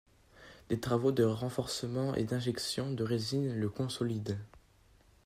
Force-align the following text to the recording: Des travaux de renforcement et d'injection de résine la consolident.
Des 0.69 0.79
travaux 0.79 1.11
de 1.11 1.23
renforcement 1.23 2.15
et 2.15 2.23
d'injection 2.23 2.91
de 2.91 3.03
résine 3.03 3.59
la 3.61 3.67
consolident. 3.69 4.39